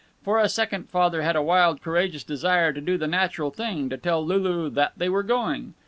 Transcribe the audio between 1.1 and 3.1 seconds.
had a wild, courageous desire to do the